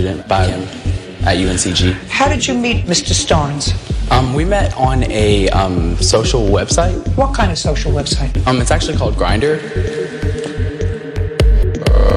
student, 0.00 0.26
biochem 0.26 0.62
at 1.26 1.36
UNCG. 1.36 1.92
How 2.08 2.26
did 2.26 2.46
you 2.46 2.54
meet 2.54 2.86
Mr. 2.86 3.12
Starnes? 3.12 3.74
Um, 4.10 4.32
we 4.32 4.46
met 4.46 4.74
on 4.76 5.04
a 5.10 5.50
um, 5.50 5.96
social 5.98 6.40
website. 6.40 6.96
What 7.16 7.34
kind 7.34 7.52
of 7.52 7.58
social 7.58 7.92
website? 7.92 8.46
Um, 8.46 8.62
it's 8.62 8.70
actually 8.70 8.96
called 8.96 9.14
Grindr 9.14 9.60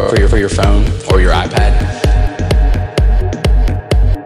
for 0.10 0.18
your 0.18 0.30
for 0.30 0.38
your 0.38 0.48
phone 0.50 0.86
or 1.12 1.20
your 1.20 1.34
iPad. 1.34 1.74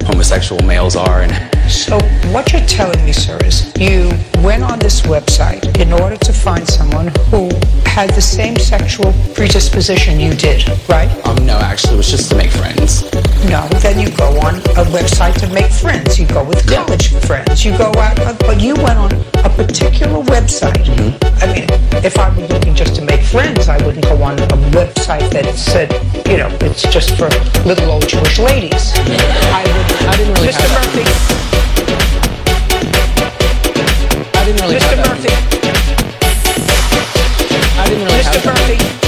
Homosexual 0.04 0.64
males 0.64 0.96
are 0.96 1.22
and 1.24 1.34
So, 1.72 1.98
what 2.32 2.54
you're 2.54 2.62
telling 2.68 3.04
me, 3.06 3.12
sir, 3.12 3.40
is 3.44 3.74
you 3.80 4.12
went 4.44 4.64
on 4.64 4.80
this 4.80 5.02
website 5.02 5.64
in 5.80 5.94
order 5.94 6.18
to 6.18 6.34
find 6.34 6.68
someone 6.68 7.08
who 7.32 7.50
had 7.86 8.10
the 8.12 8.22
same 8.22 8.56
sexual 8.58 9.14
predisposition 9.34 10.20
you 10.20 10.34
did, 10.34 10.68
right? 10.90 11.10
um 11.26 11.36
no, 11.46 11.58
actually, 11.58 11.94
it 11.96 11.98
was 11.98 12.10
just 12.10 12.30
to 12.32 12.36
make 12.38 12.52
friends. 12.52 13.04
No, 13.50 13.68
then 13.82 14.00
you 14.00 14.10
go 14.16 14.28
on 14.42 14.56
a 14.56 14.86
website 14.92 15.34
to 15.40 15.48
make 15.54 15.72
friends. 15.72 16.20
You 16.20 16.28
go 16.28 16.44
with 16.44 16.70
Yeah. 16.70 16.84
college 16.84 17.10
friends. 17.26 17.64
You 17.66 17.78
go 17.78 17.92
out, 17.98 18.18
but 18.40 18.60
you 18.60 18.76
went 18.76 18.98
on 19.00 19.12
a 19.44 19.50
particular 19.50 20.22
website. 20.24 20.88
I 21.42 21.46
mean, 21.54 21.66
if 22.04 22.18
I 22.20 22.30
were 22.30 22.48
looking 22.48 22.76
just 22.76 22.96
to 22.96 23.02
make 23.04 23.22
friends, 23.22 23.70
I 23.70 23.78
wouldn't 23.86 24.04
go 24.06 24.22
on 24.24 24.38
a 24.40 24.48
website 24.78 25.30
that 25.32 25.46
said, 25.56 25.92
you 26.28 26.38
know, 26.38 26.50
it's 26.62 26.84
just 26.84 27.16
for 27.18 27.30
little 27.66 27.92
old 27.92 28.08
Jewish 28.08 28.40
ladies. 28.40 28.92
I 28.96 29.64
would. 29.64 30.08
I 30.08 30.18
didn't 30.18 30.34
really 30.36 30.50
Mr. 30.50 30.68
Murphy, 30.76 31.06
really 34.68 34.80
Mr. 34.80 34.98
Murphy, 34.98 35.30
I 37.80 37.86
didn't 37.88 38.04
really 38.04 38.24
Mr. 38.24 38.46
Murphy. 38.46 39.07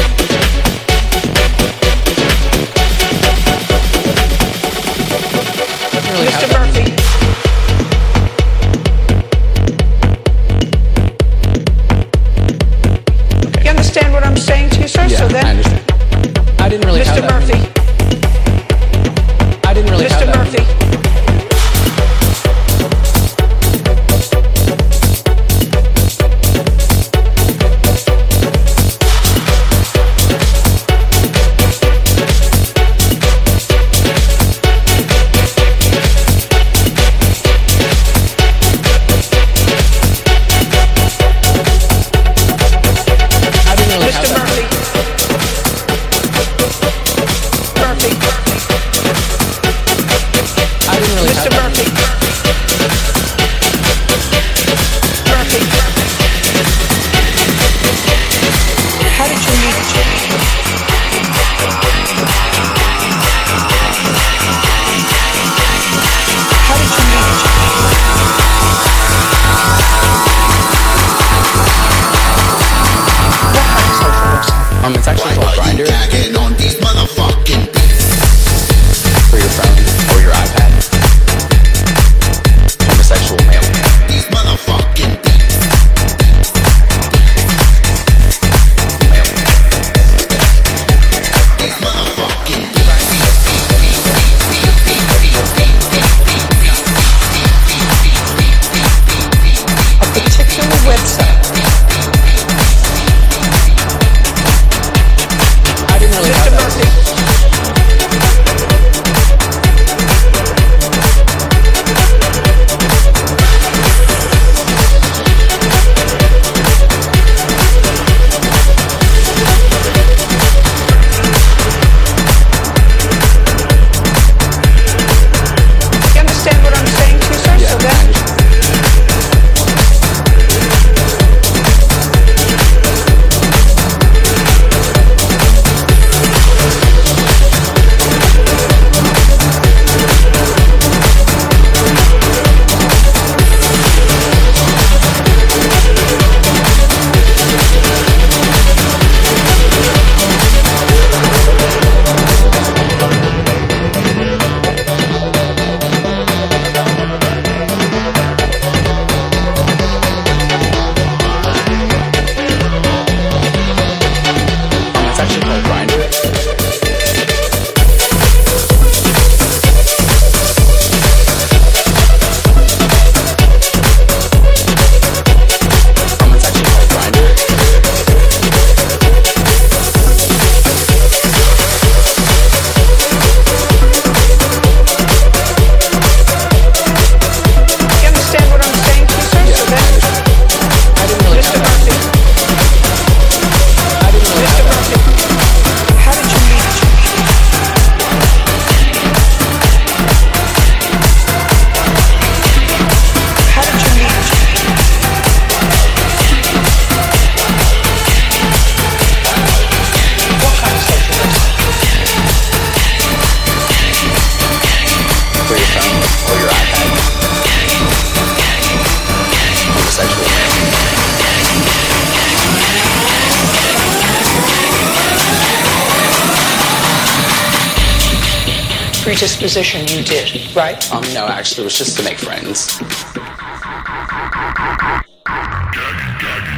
Did, 230.73 230.91
right? 230.91 230.93
Um, 230.93 231.13
no, 231.13 231.27
actually, 231.27 231.61
it 231.61 231.65
was 231.65 231.77
just 231.77 231.97
to 231.97 232.03
make 232.03 232.17
friends. 232.17 232.79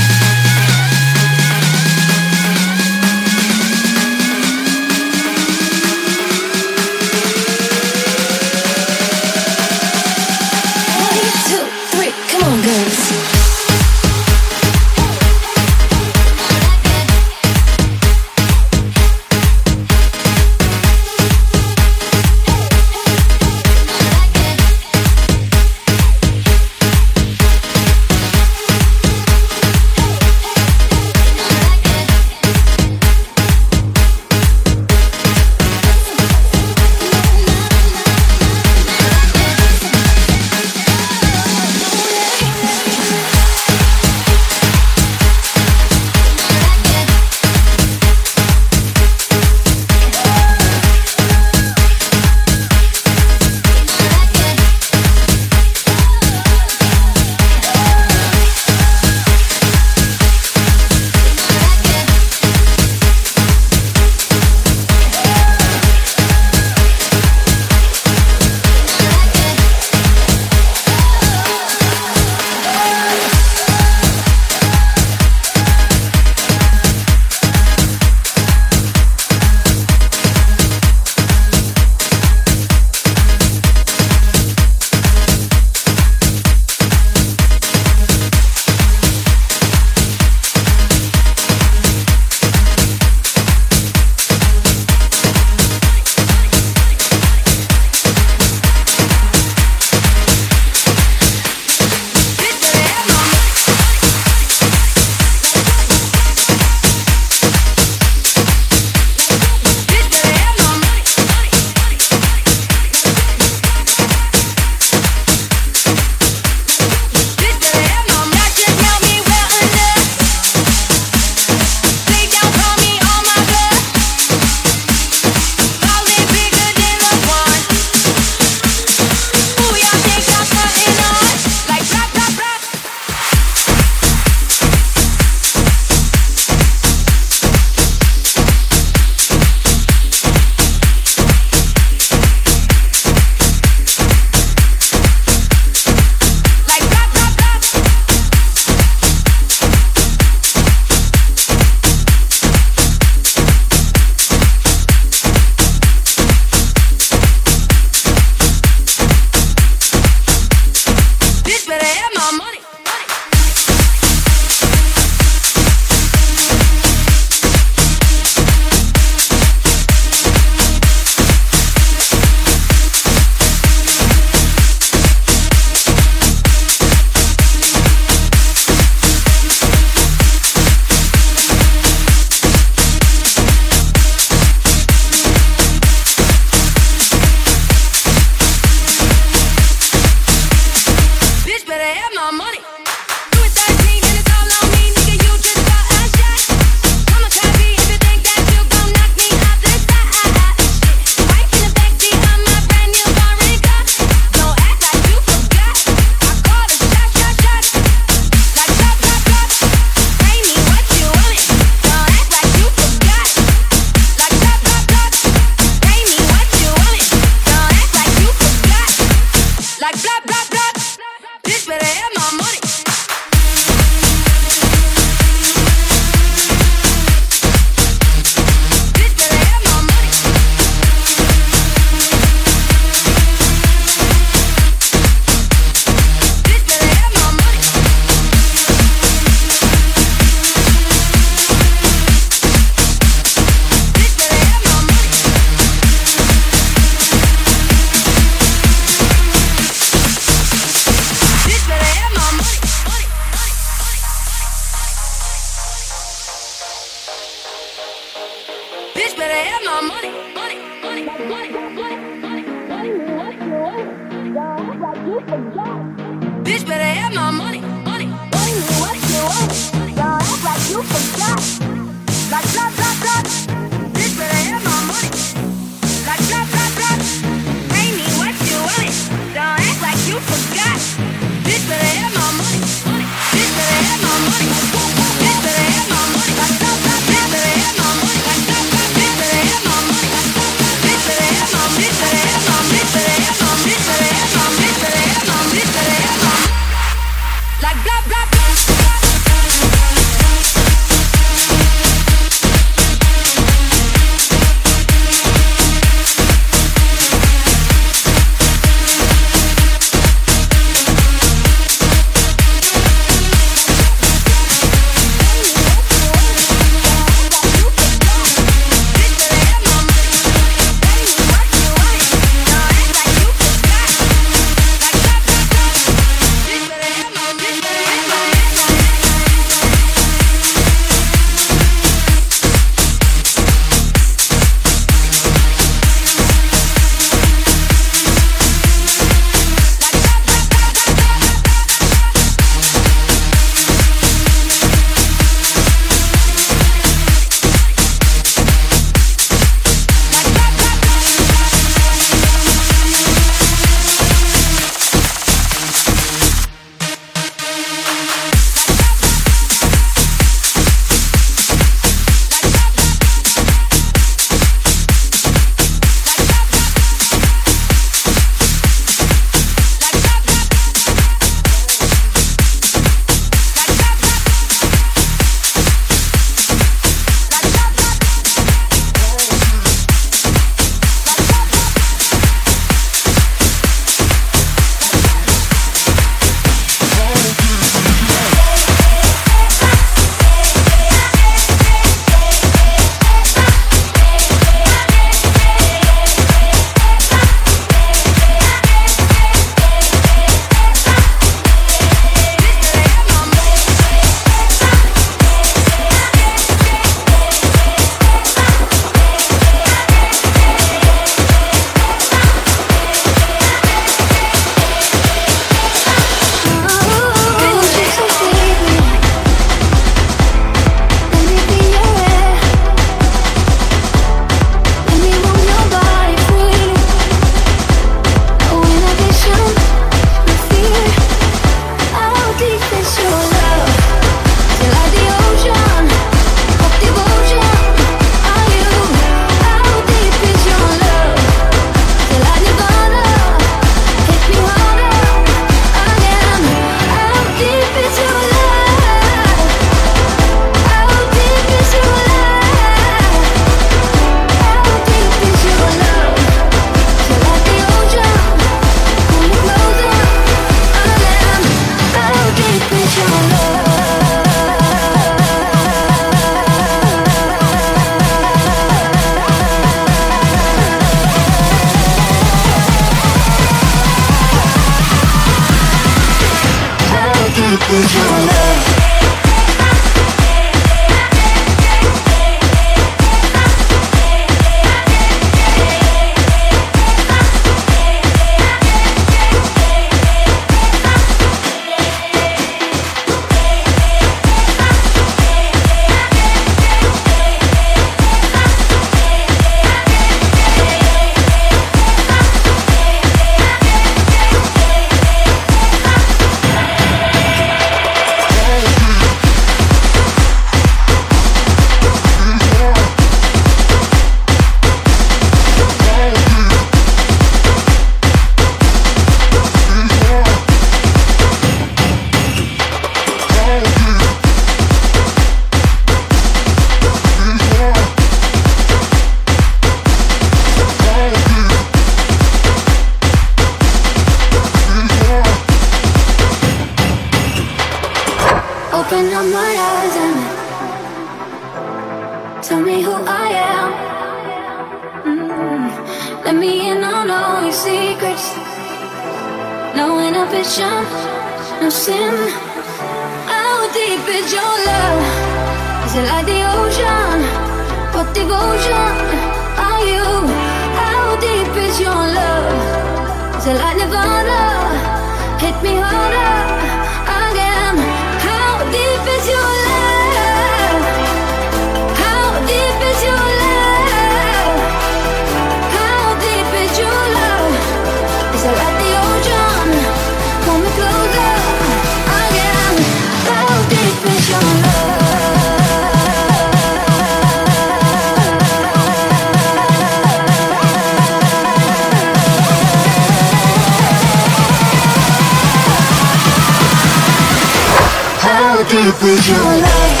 Deep 598.71 599.03
is 599.03 599.27
your 599.27 599.37
love? 599.37 600.00